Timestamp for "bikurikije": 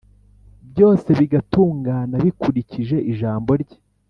2.25-2.97